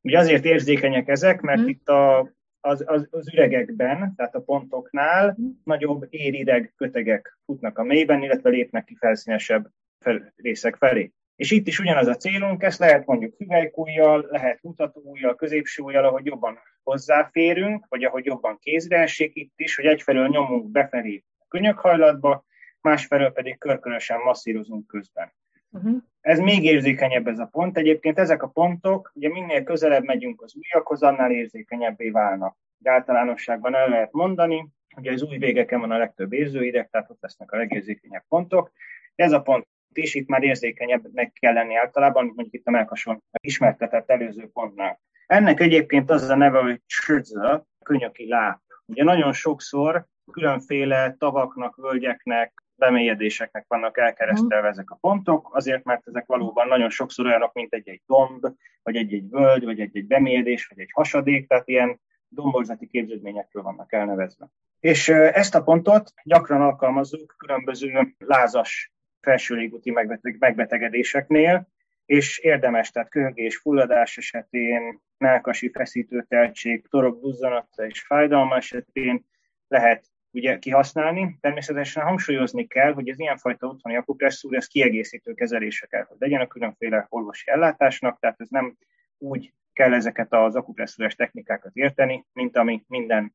Ugye 0.00 0.18
azért 0.18 0.44
érzékenyek 0.44 1.08
ezek, 1.08 1.40
mert 1.40 1.60
mm. 1.60 1.66
itt 1.66 1.88
a, 1.88 2.32
az, 2.60 2.84
az, 2.86 3.08
az 3.10 3.32
üregekben, 3.32 4.14
tehát 4.16 4.34
a 4.34 4.40
pontoknál 4.40 5.36
nagyobb 5.64 6.06
érideg 6.10 6.72
kötegek 6.76 7.38
futnak 7.44 7.78
a 7.78 7.82
mélyben, 7.82 8.22
illetve 8.22 8.50
lépnek 8.50 8.84
ki 8.84 8.96
felszínesebb 8.96 9.70
fel, 9.98 10.32
részek 10.36 10.76
felé. 10.76 11.12
És 11.38 11.50
itt 11.50 11.66
is 11.66 11.78
ugyanaz 11.78 12.06
a 12.06 12.16
célunk, 12.16 12.62
ezt 12.62 12.78
lehet 12.78 13.06
mondjuk 13.06 13.34
hüvelykújjal, 13.38 14.26
lehet 14.30 14.62
mutatóujjal, 14.62 15.34
középső 15.34 15.82
ujjal, 15.82 16.04
ahogy 16.04 16.26
jobban 16.26 16.58
hozzáférünk, 16.82 17.86
vagy 17.88 18.04
ahogy 18.04 18.24
jobban 18.24 18.58
kézre 18.60 18.98
esik 18.98 19.36
itt 19.36 19.52
is, 19.56 19.76
hogy 19.76 19.84
egyfelől 19.84 20.28
nyomunk 20.28 20.70
befelé 20.70 21.24
a 21.38 21.44
könyökhajlatba, 21.48 22.44
másfelől 22.80 23.32
pedig 23.32 23.58
körkörösen 23.58 24.20
masszírozunk 24.20 24.86
közben. 24.86 25.32
Uh-huh. 25.70 26.02
Ez 26.20 26.38
még 26.38 26.64
érzékenyebb 26.64 27.26
ez 27.26 27.38
a 27.38 27.48
pont. 27.52 27.76
Egyébként 27.76 28.18
ezek 28.18 28.42
a 28.42 28.48
pontok, 28.48 29.12
ugye 29.14 29.28
minél 29.28 29.62
közelebb 29.62 30.04
megyünk 30.04 30.42
az 30.42 30.54
ujjakhoz, 30.56 31.02
annál 31.02 31.30
érzékenyebbé 31.30 32.10
válnak. 32.10 32.56
De 32.78 32.90
általánosságban 32.90 33.74
el 33.74 33.88
lehet 33.88 34.12
mondani, 34.12 34.68
hogy 34.94 35.06
az 35.06 35.22
új 35.22 35.38
végeken 35.38 35.80
van 35.80 35.90
a 35.90 35.98
legtöbb 35.98 36.32
érzőideg, 36.32 36.88
tehát 36.90 37.10
ott 37.10 37.22
lesznek 37.22 37.52
a 37.52 37.56
legérzékenyebb 37.56 38.24
pontok. 38.28 38.72
Ez 39.14 39.32
a 39.32 39.40
pont 39.40 39.66
is 39.92 40.14
itt 40.14 40.28
már 40.28 40.42
érzékenyebbnek 40.42 41.32
kell 41.32 41.52
lenni 41.52 41.76
általában, 41.76 42.24
mint 42.24 42.36
mondjuk 42.36 42.60
itt 42.60 42.66
a 42.66 42.70
melkason 42.70 43.22
ismertetett 43.40 44.10
előző 44.10 44.48
pontnál. 44.52 45.00
Ennek 45.26 45.60
egyébként 45.60 46.10
az 46.10 46.28
a 46.28 46.36
neve, 46.36 46.58
hogy 46.58 46.80
csödze, 46.86 47.64
könyöki 47.84 48.28
láp. 48.28 48.60
Ugye 48.86 49.04
nagyon 49.04 49.32
sokszor 49.32 50.06
különféle 50.32 51.16
tavaknak, 51.18 51.76
völgyeknek, 51.76 52.62
bemélyedéseknek 52.74 53.64
vannak 53.68 53.98
elkeresztelve 53.98 54.68
ezek 54.68 54.90
a 54.90 54.98
pontok, 55.00 55.54
azért, 55.54 55.84
mert 55.84 56.06
ezek 56.06 56.26
valóban 56.26 56.68
nagyon 56.68 56.90
sokszor 56.90 57.26
olyanok, 57.26 57.52
mint 57.52 57.74
egy-egy 57.74 58.02
domb, 58.06 58.46
vagy 58.82 58.96
egy-egy 58.96 59.28
völgy, 59.30 59.64
vagy 59.64 59.80
egy-egy 59.80 60.06
bemélyedés, 60.06 60.66
vagy 60.66 60.80
egy 60.80 60.90
hasadék, 60.92 61.48
tehát 61.48 61.68
ilyen 61.68 62.00
domborzati 62.28 62.86
képződményekről 62.86 63.62
vannak 63.62 63.92
elnevezve. 63.92 64.48
És 64.80 65.08
ezt 65.08 65.54
a 65.54 65.62
pontot 65.62 66.12
gyakran 66.24 66.60
alkalmazzuk 66.60 67.34
különböző 67.38 68.14
lázas 68.18 68.92
felső 69.28 69.54
légúti 69.54 69.90
megbetegedéseknél, 70.38 71.68
és 72.06 72.38
érdemes, 72.38 72.90
tehát 72.90 73.10
köhögés, 73.10 73.56
fulladás 73.56 74.16
esetén, 74.16 75.00
melkasi 75.18 75.70
feszítőteltség, 75.70 76.86
torok 76.88 77.20
duzzanata 77.20 77.86
és 77.86 78.00
fájdalma 78.00 78.56
esetén 78.56 79.24
lehet 79.68 80.06
ugye 80.30 80.58
kihasználni. 80.58 81.38
Természetesen 81.40 82.04
hangsúlyozni 82.04 82.66
kell, 82.66 82.92
hogy 82.92 83.08
az 83.08 83.20
ilyenfajta 83.20 83.66
otthoni 83.66 83.96
akupresszúr, 83.96 84.56
ez 84.56 84.66
kiegészítő 84.66 85.34
kezelése 85.34 85.86
kell, 85.86 86.04
hogy 86.08 86.16
legyen 86.20 86.40
a 86.40 86.46
különféle 86.46 87.06
orvosi 87.08 87.50
ellátásnak, 87.50 88.18
tehát 88.18 88.40
ez 88.40 88.48
nem 88.48 88.76
úgy 89.18 89.52
kell 89.72 89.94
ezeket 89.94 90.32
az 90.32 90.56
akupresszúres 90.56 91.14
technikákat 91.14 91.74
érteni, 91.74 92.24
mint 92.32 92.56
ami 92.56 92.84
minden 92.86 93.34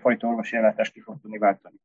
fajta 0.00 0.26
orvosi 0.26 0.56
ellátást 0.56 0.92
ki 0.92 1.00
fog 1.00 1.20
tudni 1.20 1.38
váltani. 1.38 1.76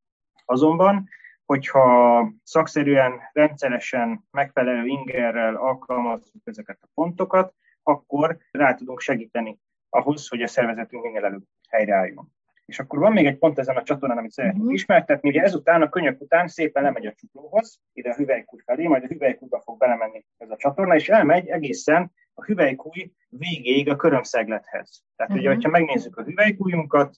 Azonban, 0.44 1.08
hogyha 1.50 2.32
szakszerűen, 2.42 3.20
rendszeresen, 3.32 4.24
megfelelő 4.30 4.86
ingerrel 4.86 5.54
alkalmazzuk 5.54 6.42
ezeket 6.44 6.78
a 6.80 6.88
pontokat, 6.94 7.54
akkor 7.82 8.38
rá 8.50 8.74
tudunk 8.74 9.00
segíteni 9.00 9.58
ahhoz, 9.88 10.28
hogy 10.28 10.42
a 10.42 10.46
szervezetünk 10.46 11.02
minél 11.02 11.24
előbb 11.24 11.42
helyreálljon. 11.68 12.32
És 12.64 12.78
akkor 12.78 12.98
van 12.98 13.12
még 13.12 13.26
egy 13.26 13.38
pont 13.38 13.58
ezen 13.58 13.76
a 13.76 13.82
csatornán, 13.82 14.18
amit 14.18 14.30
szeretnék 14.30 14.60
uh-huh. 14.60 14.74
ismertetni. 14.74 15.28
Ugye 15.28 15.42
ezután, 15.42 15.82
a 15.82 15.88
könyök 15.88 16.20
után 16.20 16.48
szépen 16.48 16.82
lemegy 16.82 17.06
a 17.06 17.12
csuklóhoz, 17.12 17.80
ide 17.92 18.10
a 18.10 18.14
hüvelykúj 18.14 18.60
felé, 18.64 18.86
majd 18.86 19.02
a 19.02 19.06
hüvelykújba 19.06 19.60
fog 19.60 19.78
belemenni 19.78 20.24
ez 20.38 20.50
a 20.50 20.56
csatorna, 20.56 20.94
és 20.94 21.08
elmegy 21.08 21.48
egészen 21.48 22.12
a 22.34 22.44
hüvelykúj 22.44 23.12
végéig 23.28 23.88
a 23.88 23.96
körömszeglethez. 23.96 25.04
Tehát 25.16 25.32
uh-huh. 25.32 25.46
ugye, 25.46 25.54
mhm. 25.54 25.64
ha 25.64 25.70
megnézzük 25.70 26.16
a 26.16 26.22
hüvelykújunkat, 26.22 27.16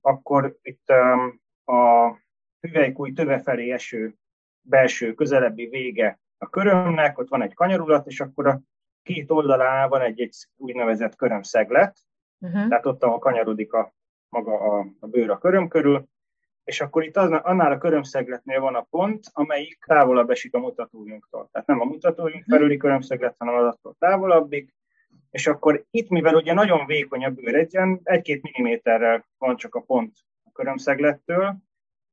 akkor 0.00 0.58
itt 0.62 0.92
um, 0.92 1.40
a 1.76 2.10
hüvelykúj 2.60 3.12
töve 3.12 3.38
felé 3.38 3.70
eső 3.70 4.14
belső 4.60 5.14
közelebbi 5.14 5.66
vége 5.66 6.20
a 6.38 6.48
körömnek, 6.48 7.18
ott 7.18 7.28
van 7.28 7.42
egy 7.42 7.54
kanyarulat, 7.54 8.06
és 8.06 8.20
akkor 8.20 8.46
a 8.46 8.60
két 9.02 9.30
oldalán 9.30 9.88
van 9.88 10.00
egy, 10.00 10.20
egy 10.20 10.34
úgynevezett 10.56 11.16
körömszeglet, 11.16 11.98
uh-huh. 12.38 12.68
tehát 12.68 12.86
ott, 12.86 13.02
ahol 13.02 13.18
kanyarodik 13.18 13.72
a 13.72 13.92
maga 14.28 14.60
a, 14.60 14.86
a 15.00 15.06
bőr 15.06 15.30
a 15.30 15.38
köröm 15.38 15.68
körül, 15.68 16.08
és 16.64 16.80
akkor 16.80 17.04
itt 17.04 17.16
az, 17.16 17.30
annál 17.30 17.72
a 17.72 17.78
körömszegletnél 17.78 18.60
van 18.60 18.74
a 18.74 18.86
pont, 18.90 19.24
amelyik 19.32 19.84
távolabb 19.86 20.30
esik 20.30 20.54
a 20.54 20.58
mutatójunktól. 20.58 21.48
Tehát 21.52 21.66
nem 21.66 21.80
a 21.80 21.84
mutatójunk 21.84 22.46
mhm. 22.46 22.54
felüli 22.54 22.76
körömszeglet, 22.76 23.34
hanem 23.38 23.54
az 23.54 23.64
attól 23.64 23.96
távolabbig, 23.98 24.72
és 25.30 25.46
akkor 25.46 25.84
itt, 25.90 26.08
mivel 26.08 26.34
ugye 26.34 26.52
nagyon 26.52 26.86
vékony 26.86 27.24
a 27.24 27.30
bőr, 27.30 27.54
egy 27.54 27.78
egy-két 28.02 28.42
milliméterrel 28.42 29.26
van 29.38 29.56
csak 29.56 29.74
a 29.74 29.80
pont 29.80 30.12
a 30.44 30.50
körömszeglettől, 30.52 31.56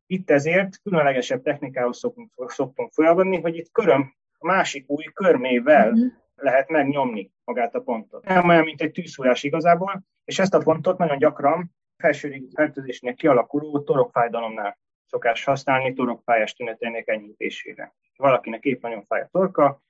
itt 0.08 0.30
ezért 0.30 0.82
különlegesebb 0.84 1.42
technikához 1.42 1.98
szoktunk, 1.98 2.32
szoktunk 2.48 2.92
folyamodni, 2.92 3.42
hogy 3.42 3.56
itt 3.56 3.72
köröm, 3.72 4.16
a 4.38 4.46
másik 4.46 4.90
új 4.90 5.04
körmével 5.04 5.92
uh-huh. 5.92 6.12
lehet 6.36 6.70
megnyomni 6.70 7.32
magát 7.44 7.76
a 7.76 7.82
pontot. 7.82 8.26
Nem 8.26 8.50
olyan, 8.50 8.64
mint 8.64 8.82
egy 8.82 8.92
tűzszúrás 8.92 9.44
igazából, 9.44 10.04
és 10.24 10.40
ezt 10.40 10.54
a 10.54 10.60
pontot 10.60 10.98
nagyon 10.98 11.18
gyakran 11.18 11.72
felső 11.98 12.48
fertőzésnek 12.54 13.16
kialakuló 13.16 13.80
torokfájdalomnál 13.80 14.78
szokás 15.06 15.44
használni 15.44 15.94
torokfájás 15.94 16.54
tüneteinek 16.54 17.08
enyhítésére. 17.08 17.94
Ha 18.18 18.24
valakinek 18.24 18.64
épp 18.64 18.82
nagyon 18.82 19.06
fáj 19.06 19.22
a 19.22 19.30
torka, 19.32 19.84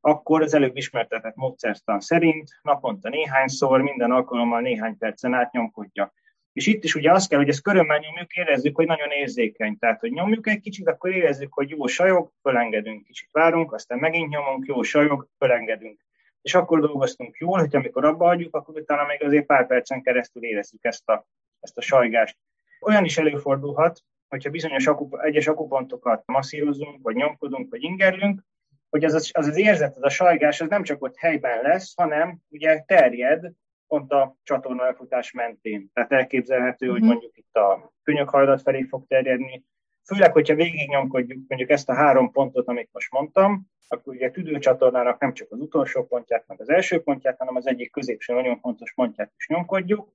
akkor 0.00 0.42
az 0.42 0.54
előbb 0.54 0.76
ismertetett 0.76 1.34
módszertan 1.34 2.00
szerint 2.00 2.50
naponta 2.62 3.08
néhányszor, 3.08 3.80
minden 3.80 4.10
alkalommal 4.10 4.60
néhány 4.60 4.98
percen 4.98 5.34
át 5.34 5.52
nyomkodja. 5.52 6.12
És 6.52 6.66
itt 6.66 6.84
is 6.84 6.94
ugye 6.94 7.12
az 7.12 7.26
kell, 7.26 7.38
hogy 7.38 7.48
ezt 7.48 7.62
körömmel 7.62 7.98
nyomjuk, 7.98 8.32
érezzük, 8.36 8.76
hogy 8.76 8.86
nagyon 8.86 9.10
érzékeny. 9.10 9.78
Tehát, 9.78 10.00
hogy 10.00 10.12
nyomjuk 10.12 10.48
egy 10.48 10.60
kicsit, 10.60 10.88
akkor 10.88 11.10
érezzük, 11.10 11.52
hogy 11.52 11.70
jó 11.70 11.86
sajog, 11.86 12.32
fölengedünk, 12.42 13.04
kicsit 13.04 13.28
várunk, 13.32 13.72
aztán 13.72 13.98
megint 13.98 14.28
nyomunk, 14.28 14.66
jó 14.66 14.82
sajog, 14.82 15.28
fölengedünk. 15.38 16.00
És 16.42 16.54
akkor 16.54 16.80
dolgoztunk 16.80 17.36
jól, 17.38 17.58
hogy 17.58 17.76
amikor 17.76 18.04
abba 18.04 18.24
hagyjuk, 18.24 18.54
akkor 18.56 18.76
utána 18.76 19.06
még 19.06 19.22
azért 19.22 19.46
pár 19.46 19.66
percen 19.66 20.02
keresztül 20.02 20.44
érezzük 20.44 20.84
ezt 20.84 21.08
a, 21.08 21.26
ezt 21.60 21.78
a 21.78 21.80
sajgást. 21.80 22.36
Olyan 22.80 23.04
is 23.04 23.18
előfordulhat, 23.18 24.02
hogyha 24.28 24.50
bizonyos 24.50 24.86
akup, 24.86 25.14
egyes 25.22 25.46
akupontokat 25.46 26.22
masszírozunk, 26.26 27.02
vagy 27.02 27.14
nyomkodunk, 27.14 27.70
vagy 27.70 27.82
ingerlünk, 27.82 28.42
hogy 28.90 29.04
az 29.04 29.14
az, 29.14 29.30
az, 29.32 29.46
az 29.46 29.58
érzet, 29.58 29.96
az 29.96 30.02
a 30.02 30.08
sajgás, 30.08 30.60
az 30.60 30.68
nem 30.68 30.82
csak 30.82 31.02
ott 31.02 31.16
helyben 31.16 31.62
lesz, 31.62 31.92
hanem 31.96 32.38
ugye 32.48 32.82
terjed 32.86 33.52
pont 33.90 34.12
a 34.12 34.36
csatorna 34.42 34.86
elfutás 34.86 35.32
mentén. 35.32 35.90
Tehát 35.92 36.12
elképzelhető, 36.12 36.84
mm-hmm. 36.84 36.92
hogy 36.92 37.02
mhm. 37.02 37.10
mondjuk 37.10 37.36
itt 37.36 37.54
a 37.54 37.92
könyökhajlat 38.02 38.62
felé 38.62 38.82
fog 38.82 39.06
terjedni. 39.06 39.64
Főleg, 40.04 40.32
hogyha 40.32 40.54
végignyomkodjuk 40.54 41.48
mondjuk 41.48 41.70
ezt 41.70 41.88
a 41.88 41.94
három 41.94 42.30
pontot, 42.32 42.68
amit 42.68 42.88
most 42.92 43.10
mondtam, 43.10 43.66
akkor 43.88 44.14
ugye 44.14 44.26
a 44.26 44.30
tüdőcsatornának 44.30 45.20
nem 45.20 45.34
csak 45.34 45.52
az 45.52 45.60
utolsó 45.60 46.06
pontját, 46.06 46.44
meg 46.46 46.60
az 46.60 46.70
első 46.70 47.02
pontját, 47.02 47.38
hanem 47.38 47.56
az 47.56 47.66
egyik 47.66 47.92
középső 47.92 48.34
nagyon 48.34 48.60
fontos 48.60 48.92
pontját 48.94 49.32
is 49.36 49.46
nyomkodjuk, 49.48 50.12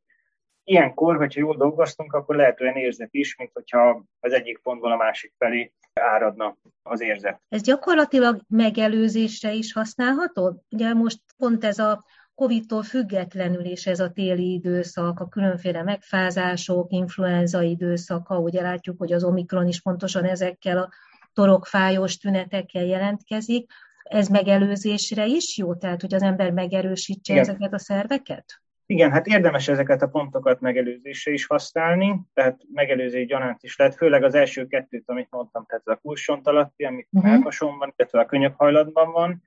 Ilyenkor, 0.68 1.18
hogyha 1.18 1.40
jól 1.40 1.56
dolgoztunk, 1.56 2.14
akkor 2.14 2.36
lehet 2.36 2.62
olyan 2.62 2.76
érzet 2.76 3.14
is, 3.14 3.36
mint 3.38 3.50
hogyha 3.54 4.06
az 4.20 4.34
egyik 4.34 4.58
pontból 4.58 4.92
a 4.92 4.96
másik 4.96 5.34
felé 5.38 5.74
áradna 5.94 6.58
az 6.84 7.02
érzet. 7.02 7.42
Ez 7.50 7.62
gyakorlatilag 7.62 8.42
megelőzésre 8.48 9.52
is 9.52 9.74
használható? 9.74 10.64
Ugye 10.70 10.94
most 10.94 11.20
pont 11.38 11.64
ez 11.64 11.80
a 11.80 12.06
Covid-tól 12.36 12.84
függetlenül 12.84 13.66
is 13.66 13.86
ez 13.86 14.00
a 14.00 14.12
téli 14.12 14.54
időszak, 14.54 15.20
a 15.20 15.28
különféle 15.28 15.84
megfázások, 15.84 16.92
influenza 16.92 17.62
időszaka, 17.62 18.40
ugye 18.40 18.62
látjuk, 18.62 18.98
hogy 18.98 19.14
az 19.14 19.24
Omikron 19.24 19.68
is 19.68 19.82
pontosan 19.82 20.24
ezekkel 20.24 20.78
a 20.78 20.90
torokfájós 21.34 22.18
tünetekkel 22.18 22.84
jelentkezik. 22.86 23.72
Ez 24.04 24.28
megelőzésre 24.28 25.26
is 25.26 25.58
jó? 25.58 25.76
Tehát, 25.76 26.02
hogy 26.02 26.14
az 26.14 26.22
ember 26.22 26.52
megerősítse 26.52 27.34
Igen. 27.34 27.44
ezeket 27.44 27.74
a 27.74 27.80
szerveket? 27.80 28.46
Igen, 28.86 29.12
hát 29.12 29.28
érdemes 29.28 29.68
ezeket 29.68 30.02
a 30.02 30.08
pontokat 30.08 30.60
megelőzésre 30.60 31.32
is 31.32 31.46
használni, 31.46 32.22
tehát 32.34 32.62
megelőzés 32.74 33.26
gyanánt 33.26 33.64
is 33.64 33.78
lehet, 33.78 33.96
főleg 33.96 34.24
az 34.24 34.36
első 34.36 34.68
kettőt, 34.68 35.10
amit 35.10 35.28
mondtam, 35.30 35.66
tehát 35.68 35.88
a 35.88 35.96
kulcsont 35.96 36.48
alatti, 36.48 36.84
amit 36.84 37.08
uh-huh. 37.12 37.32
melkason 37.32 37.78
van, 37.78 37.94
illetve 37.98 38.20
a 38.20 38.26
könyökhajlatban 38.26 39.12
van, 39.12 39.44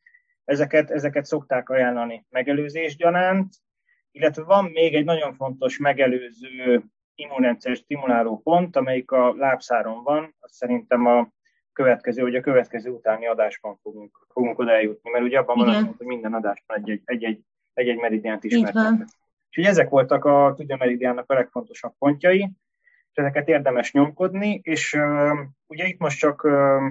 ezeket, 0.48 0.90
ezeket 0.90 1.24
szokták 1.24 1.68
ajánlani 1.68 2.26
megelőzés 2.30 2.96
gyanánt, 2.96 3.54
illetve 4.10 4.42
van 4.42 4.64
még 4.64 4.94
egy 4.94 5.04
nagyon 5.04 5.34
fontos 5.34 5.78
megelőző 5.78 6.82
immunrendszer 7.14 7.76
stimuláló 7.76 8.38
pont, 8.38 8.76
amelyik 8.76 9.10
a 9.10 9.34
lábszáron 9.34 10.02
van, 10.02 10.34
azt 10.38 10.54
szerintem 10.54 11.06
a 11.06 11.28
következő, 11.72 12.22
vagy 12.22 12.34
a 12.34 12.40
következő 12.40 12.90
utáni 12.90 13.26
adásban 13.26 13.76
fogunk, 13.82 14.26
fogunk 14.32 14.58
oda 14.58 14.72
eljutni, 14.72 15.10
mert 15.10 15.24
ugye 15.24 15.38
abban 15.38 15.56
van, 15.56 15.94
hogy 15.96 16.06
minden 16.06 16.34
adásban 16.34 16.76
egy-egy, 16.76 17.02
egy-egy, 17.04 17.40
egy-egy 17.74 17.98
meridiánt 17.98 18.44
ismertetünk. 18.44 19.04
Úgyhogy 19.46 19.64
ezek 19.64 19.88
voltak 19.88 20.24
a 20.24 20.56
Meridiának 20.78 21.30
a 21.30 21.34
legfontosabb 21.34 21.94
pontjai, 21.98 22.50
és 23.10 23.14
ezeket 23.14 23.48
érdemes 23.48 23.92
nyomkodni, 23.92 24.60
és 24.62 24.92
uh, 24.92 25.38
ugye 25.66 25.86
itt 25.86 25.98
most 25.98 26.18
csak 26.18 26.44
uh, 26.44 26.82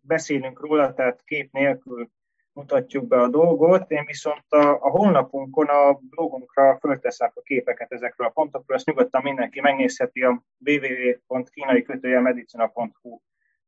beszélünk 0.00 0.60
róla, 0.60 0.94
tehát 0.94 1.22
kép 1.24 1.52
nélkül 1.52 2.10
mutatjuk 2.54 3.06
be 3.06 3.20
a 3.20 3.28
dolgot, 3.28 3.90
én 3.90 4.04
viszont 4.06 4.44
a, 4.48 4.70
a 4.70 4.90
honlapunkon, 4.90 5.66
a 5.66 5.98
blogunkra 6.10 6.78
fölteszek 6.80 7.32
a 7.34 7.40
képeket 7.40 7.92
ezekről 7.92 8.26
a 8.26 8.30
pontokról, 8.30 8.76
ezt 8.76 8.86
nyugodtan 8.86 9.22
mindenki 9.22 9.60
megnézheti 9.60 10.22
a 10.22 10.42
www.kínai 10.66 11.86
medicina.hu 12.22 13.20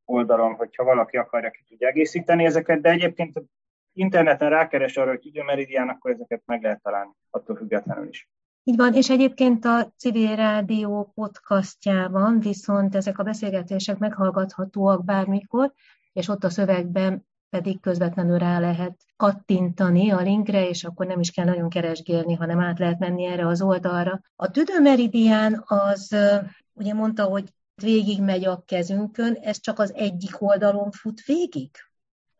oldalon, 0.04 0.54
hogyha 0.54 0.84
valaki 0.84 1.16
akarja 1.16 1.50
ki 1.50 1.64
tudja 1.68 1.88
egészíteni 1.88 2.44
ezeket, 2.44 2.80
de 2.80 2.90
egyébként 2.90 3.42
interneten 3.92 4.50
rákeres 4.50 4.96
arra, 4.96 5.10
hogy 5.10 5.26
időmeridián, 5.26 5.88
akkor 5.88 6.10
ezeket 6.10 6.42
meg 6.44 6.62
lehet 6.62 6.82
találni, 6.82 7.10
attól 7.30 7.56
függetlenül 7.56 8.08
is. 8.08 8.28
Így 8.64 8.76
van, 8.76 8.94
és 8.94 9.10
egyébként 9.10 9.64
a 9.64 9.92
Civil 9.96 10.36
Rádió 10.36 11.12
podcastjában 11.14 12.40
viszont 12.40 12.94
ezek 12.94 13.18
a 13.18 13.22
beszélgetések 13.22 13.98
meghallgathatóak 13.98 15.04
bármikor, 15.04 15.72
és 16.12 16.28
ott 16.28 16.44
a 16.44 16.50
szövegben 16.50 17.26
pedig 17.56 17.80
közvetlenül 17.80 18.38
rá 18.38 18.58
lehet 18.58 18.96
kattintani 19.16 20.10
a 20.10 20.20
linkre, 20.20 20.68
és 20.68 20.84
akkor 20.84 21.06
nem 21.06 21.20
is 21.20 21.30
kell 21.30 21.44
nagyon 21.44 21.68
keresgélni, 21.68 22.34
hanem 22.34 22.60
át 22.60 22.78
lehet 22.78 22.98
menni 22.98 23.24
erre 23.24 23.46
az 23.46 23.62
oldalra. 23.62 24.20
A 24.36 24.50
tüdőmeridián 24.50 25.62
az, 25.66 26.16
ugye 26.72 26.94
mondta, 26.94 27.24
hogy 27.24 27.44
végig 27.82 28.22
megy 28.22 28.44
a 28.44 28.62
kezünkön, 28.66 29.34
ez 29.42 29.60
csak 29.60 29.78
az 29.78 29.94
egyik 29.94 30.42
oldalon 30.42 30.90
fut 30.90 31.24
végig? 31.26 31.70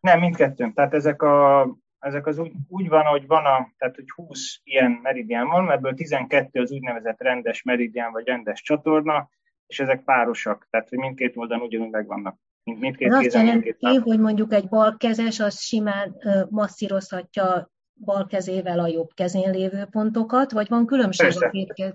Nem, 0.01 0.21
mindkettőn. 0.21 0.73
Tehát 0.73 0.95
ezek, 0.95 1.23
a, 1.23 1.67
ezek 1.99 2.27
az 2.27 2.39
úgy, 2.39 2.53
úgy 2.69 2.89
van, 2.89 3.05
hogy 3.05 3.27
van 3.27 3.45
a, 3.45 3.73
tehát 3.79 3.95
hogy 3.95 4.11
20 4.15 4.61
ilyen 4.65 4.91
meridián 5.03 5.47
van, 5.47 5.71
ebből 5.71 5.95
12 5.95 6.61
az 6.61 6.71
úgynevezett 6.71 7.21
rendes 7.21 7.63
meridián 7.63 8.13
vagy 8.13 8.27
rendes 8.27 8.63
csatorna, 8.63 9.29
és 9.67 9.81
ezek 9.81 10.05
párosak, 10.05 10.67
tehát 10.71 10.89
hogy 10.89 10.99
mindkét 10.99 11.37
oldalon 11.37 11.67
ugyanúgy 11.67 11.91
megvannak. 11.91 12.37
Mind, 12.67 12.81
mindkét 12.81 13.09
Ez 13.09 13.15
azt 13.15 13.35
jelenti, 13.35 13.77
hogy 14.03 14.19
mondjuk 14.19 14.53
egy 14.53 14.69
balkezes 14.69 15.41
az 15.41 15.61
simán 15.61 16.17
masszírozhatja 16.51 17.71
bal 18.05 18.27
kezével 18.27 18.79
a 18.79 18.87
jobb 18.87 19.11
kezén 19.15 19.51
lévő 19.51 19.87
pontokat, 19.91 20.53
vagy 20.53 20.69
van 20.69 20.87
különbség 20.87 21.27
Persze. 21.27 21.47
a 21.47 21.51
két 21.51 21.95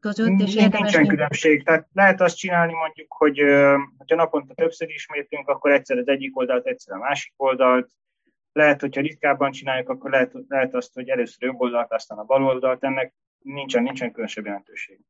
között, 0.00 0.40
és 0.40 0.54
érdemes... 0.54 0.92
Nincsen 0.92 1.06
különbség, 1.06 1.64
tehát 1.64 1.88
lehet 1.92 2.20
azt 2.20 2.36
csinálni 2.36 2.72
mondjuk, 2.72 3.12
hogy 3.12 3.38
ha 4.06 4.14
naponta 4.14 4.54
többször 4.54 4.88
ismétlünk, 4.88 5.48
akkor 5.48 5.70
egyszer 5.70 5.98
az 5.98 6.08
egyik 6.08 6.38
oldalt, 6.38 6.66
egyszer 6.66 6.96
a 6.96 6.98
másik 6.98 7.32
oldalt, 7.36 7.90
lehet, 8.52 8.80
hogyha 8.80 9.00
ritkábban 9.00 9.50
csináljuk, 9.50 9.88
akkor 9.88 10.10
lehet, 10.10 10.32
lehet 10.48 10.74
azt, 10.74 10.94
hogy 10.94 11.08
először 11.08 11.48
jobb 11.48 11.60
oldalt, 11.60 11.92
aztán 11.92 12.18
a 12.18 12.24
bal 12.24 12.44
oldalt, 12.44 12.84
ennek 12.84 13.14
nincsen, 13.38 13.82
nincsen 13.82 14.10
különösebb 14.10 14.44
jelentőség. 14.44 15.00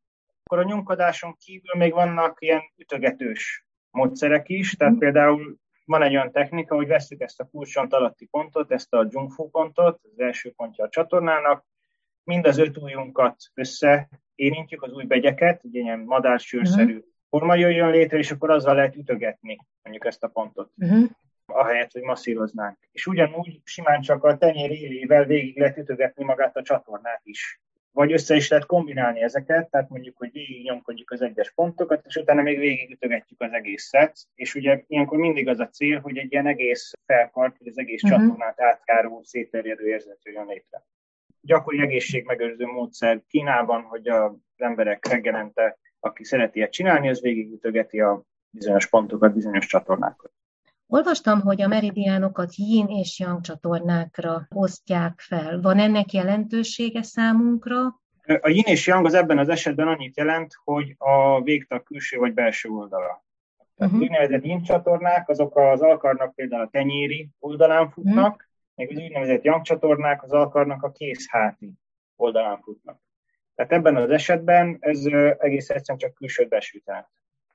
Akkor 0.44 0.58
a 0.58 0.68
nyomkodáson 0.68 1.36
kívül 1.38 1.74
még 1.76 1.92
vannak 1.92 2.36
ilyen 2.40 2.62
ütögetős 2.76 3.67
módszerek 3.90 4.48
is, 4.48 4.72
tehát 4.72 4.94
mm. 4.94 4.98
például 4.98 5.56
van 5.84 6.02
egy 6.02 6.14
olyan 6.14 6.32
technika, 6.32 6.74
hogy 6.74 6.86
veszük 6.86 7.20
ezt 7.20 7.40
a 7.40 7.44
kulcsont 7.44 7.92
alatti 7.92 8.26
pontot, 8.26 8.72
ezt 8.72 8.94
a 8.94 9.06
Jungfu 9.10 9.50
pontot, 9.50 10.00
az 10.02 10.20
első 10.20 10.52
pontja 10.56 10.84
a 10.84 10.88
csatornának, 10.88 11.64
mind 12.24 12.46
az 12.46 12.58
öt 12.58 12.76
ujjunkat 12.76 13.36
össze 13.54 14.08
érintjük 14.34 14.82
az 14.82 14.92
új 14.92 15.04
begyeket, 15.04 15.64
ugye 15.64 15.80
ilyen 15.80 15.98
madársűrszerű 15.98 16.96
uh-huh. 16.96 17.08
forma 17.28 17.54
jöjjön 17.54 17.90
létre, 17.90 18.18
és 18.18 18.30
akkor 18.30 18.50
azzal 18.50 18.74
lehet 18.74 18.96
ütögetni 18.96 19.58
mondjuk 19.82 20.06
ezt 20.06 20.24
a 20.24 20.28
pontot. 20.28 20.70
Uh-huh. 20.76 21.10
ahelyett, 21.46 21.92
hogy 21.92 22.02
masszíroznánk. 22.02 22.78
És 22.92 23.06
ugyanúgy 23.06 23.60
simán 23.64 24.00
csak 24.00 24.24
a 24.24 24.38
tenyér 24.38 24.70
élével 24.70 25.24
végig 25.24 25.58
lehet 25.58 25.78
ütögetni 25.78 26.24
magát 26.24 26.56
a 26.56 26.62
csatornát 26.62 27.20
is. 27.24 27.60
Vagy 27.98 28.12
össze 28.12 28.34
is 28.34 28.48
lehet 28.48 28.66
kombinálni 28.66 29.20
ezeket, 29.22 29.70
tehát 29.70 29.88
mondjuk, 29.88 30.16
hogy 30.16 30.32
végig 30.32 30.64
nyomkodjuk 30.64 31.10
az 31.10 31.22
egyes 31.22 31.52
pontokat, 31.52 32.06
és 32.06 32.16
utána 32.16 32.42
még 32.42 32.58
végig 32.58 32.90
ütögetjük 32.90 33.40
az 33.40 33.52
egészet. 33.52 34.18
És 34.34 34.54
ugye 34.54 34.84
ilyenkor 34.86 35.18
mindig 35.18 35.48
az 35.48 35.58
a 35.58 35.68
cél, 35.68 36.00
hogy 36.00 36.18
egy 36.18 36.32
ilyen 36.32 36.46
egész 36.46 36.92
felkart, 37.06 37.58
vagy 37.58 37.68
az 37.68 37.78
egész 37.78 38.02
uh-huh. 38.02 38.20
csatornát 38.20 38.60
átjáró, 38.60 39.22
szétterjedő 39.22 39.88
érzet 39.88 40.24
jöjjön 40.24 40.46
létre 40.46 40.82
gyakori 41.40 41.80
egészségmegőrző 41.80 42.66
módszer 42.66 43.22
Kínában, 43.28 43.82
hogy 43.82 44.08
az 44.08 44.32
emberek 44.56 45.08
reggelente, 45.08 45.78
aki 46.00 46.24
szereti 46.24 46.62
ezt 46.62 46.72
csinálni, 46.72 47.08
az 47.08 47.20
végigütögeti 47.20 48.00
a 48.00 48.22
bizonyos 48.50 48.86
pontokat, 48.86 49.34
bizonyos 49.34 49.66
csatornákat. 49.66 50.32
Olvastam, 50.90 51.40
hogy 51.40 51.62
a 51.62 51.68
meridiánokat 51.68 52.54
yin 52.54 52.86
és 52.86 53.18
yang 53.18 53.40
csatornákra 53.40 54.46
osztják 54.54 55.20
fel. 55.20 55.60
Van 55.60 55.78
ennek 55.78 56.12
jelentősége 56.12 57.02
számunkra? 57.02 58.00
A 58.40 58.48
yin 58.48 58.64
és 58.64 58.86
yang 58.86 59.06
az 59.06 59.14
ebben 59.14 59.38
az 59.38 59.48
esetben 59.48 59.88
annyit 59.88 60.16
jelent, 60.16 60.54
hogy 60.64 60.94
a 60.98 61.42
végtag 61.42 61.82
külső 61.82 62.18
vagy 62.18 62.34
belső 62.34 62.68
oldala. 62.68 63.24
Tehát 63.76 63.92
uh-huh. 63.92 64.00
úgynevezett 64.00 64.44
yin 64.44 64.62
csatornák, 64.62 65.28
azok 65.28 65.56
az 65.56 65.80
alkarnak 65.80 66.34
például 66.34 66.62
a 66.62 66.68
tenyéri 66.70 67.28
oldalán 67.38 67.90
futnak, 67.90 68.32
uh-huh 68.32 68.46
még 68.78 68.90
az 68.90 69.02
úgynevezett 69.02 69.42
yang 69.42 69.62
csatornák 69.62 70.22
az 70.22 70.32
alkarnak 70.32 70.82
a 70.82 70.90
kész 70.90 71.28
háti 71.30 71.72
oldalán 72.16 72.60
futnak. 72.60 73.00
Tehát 73.54 73.72
ebben 73.72 73.96
az 73.96 74.10
esetben 74.10 74.76
ez 74.80 75.04
egész 75.38 75.70
egyszerűen 75.70 75.98
csak 75.98 76.14
külső 76.14 76.46
belső 76.46 76.78
Tehát 76.78 77.08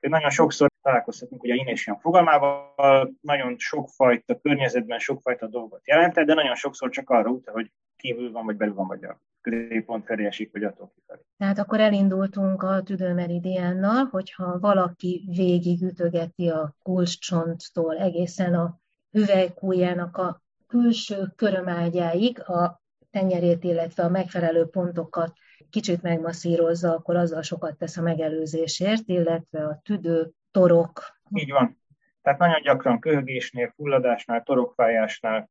Nagyon 0.08 0.30
sokszor 0.30 0.70
találkozhatunk 0.82 1.42
ugye 1.42 1.54
Inésian 1.54 1.98
fogalmával, 1.98 2.74
nagyon 3.20 3.54
sokfajta 3.58 4.38
környezetben 4.38 4.98
sokfajta 4.98 5.46
dolgot 5.46 5.86
jelentett, 5.86 6.26
de 6.26 6.34
nagyon 6.34 6.54
sokszor 6.54 6.90
csak 6.90 7.10
arra 7.10 7.30
utal, 7.30 7.54
hogy 7.54 7.72
kívül 7.96 8.32
van, 8.32 8.44
vagy 8.44 8.56
belül 8.56 8.74
van, 8.74 8.86
vagy 8.86 9.04
a 9.04 9.20
középpont 9.40 10.04
felé 10.04 10.26
esik, 10.26 10.52
vagy 10.52 10.64
attól 10.64 10.92
kifelé. 10.94 11.20
Tehát 11.38 11.58
akkor 11.58 11.80
elindultunk 11.80 12.62
a 12.62 12.82
tüdőmeridiánnal, 12.82 14.04
hogyha 14.04 14.58
valaki 14.58 15.28
végig 15.36 15.82
ütögeti 15.82 16.48
a 16.48 16.74
kulcscsonttól 16.82 17.96
egészen 17.96 18.54
a 18.54 18.78
hüvelykújának 19.10 20.16
a 20.16 20.42
külső 20.66 21.32
körömágyáig 21.36 22.48
a 22.48 22.82
tenyerét, 23.10 23.64
illetve 23.64 24.02
a 24.02 24.08
megfelelő 24.08 24.66
pontokat 24.66 25.32
kicsit 25.74 26.02
megmasszírozza, 26.02 26.94
akkor 26.94 27.16
azzal 27.16 27.42
sokat 27.42 27.76
tesz 27.76 27.96
a 27.96 28.02
megelőzésért, 28.02 29.08
illetve 29.08 29.64
a 29.64 29.80
tüdő, 29.84 30.30
torok. 30.50 31.18
Így 31.34 31.50
van. 31.50 31.78
Tehát 32.22 32.38
nagyon 32.38 32.62
gyakran 32.62 33.00
köhögésnél, 33.00 33.72
fulladásnál, 33.76 34.42
torokfájásnál 34.42 35.50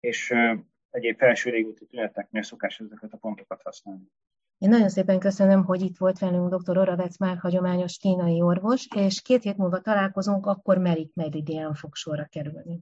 és 0.00 0.34
egyéb 0.90 1.18
felső 1.18 1.50
régúti 1.50 1.86
tüneteknél 1.86 2.42
szokás 2.42 2.78
ezeket 2.78 3.12
a 3.12 3.16
pontokat 3.16 3.62
használni. 3.62 4.10
Én 4.58 4.68
nagyon 4.68 4.88
szépen 4.88 5.18
köszönöm, 5.18 5.64
hogy 5.64 5.80
itt 5.80 5.96
volt 5.98 6.18
velünk 6.18 6.54
dr. 6.54 6.78
Oravec 6.78 7.18
már 7.18 7.36
hagyományos 7.36 7.96
kínai 7.96 8.40
orvos, 8.40 8.86
és 8.96 9.22
két 9.22 9.42
hét 9.42 9.56
múlva 9.56 9.80
találkozunk, 9.80 10.46
akkor 10.46 10.78
Merik 10.78 11.14
Meridian 11.14 11.74
fog 11.74 11.94
sorra 11.94 12.24
kerülni. 12.24 12.78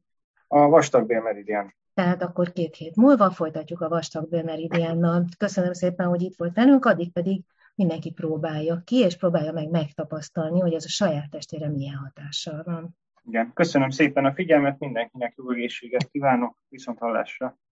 A 0.49 0.68
vastagbél 0.68 1.20
meridian. 1.20 1.75
Tehát 2.00 2.23
akkor 2.23 2.52
két 2.52 2.76
hét 2.76 2.97
múlva 2.97 3.30
folytatjuk 3.30 3.80
a 3.80 3.88
vastagbél 3.88 4.42
meridiánnal. 4.42 5.25
Köszönöm 5.38 5.73
szépen, 5.73 6.07
hogy 6.07 6.23
itt 6.23 6.37
volt 6.37 6.54
velünk, 6.54 6.85
addig 6.85 7.12
pedig 7.12 7.42
mindenki 7.75 8.12
próbálja 8.12 8.83
ki, 8.85 8.97
és 8.97 9.16
próbálja 9.16 9.52
meg 9.52 9.71
megtapasztalni, 9.71 10.61
hogy 10.61 10.73
ez 10.73 10.85
a 10.85 10.88
saját 10.88 11.30
testére 11.30 11.69
milyen 11.69 11.95
hatással 11.95 12.62
van. 12.64 12.97
Igen, 13.25 13.52
köszönöm 13.54 13.90
szépen 13.90 14.25
a 14.25 14.35
figyelmet, 14.35 14.78
mindenkinek 14.78 15.35
jó 15.37 15.50
egészséget 15.50 16.11
kívánok, 16.11 16.62
viszont 16.69 16.99
hallásra. 16.99 17.59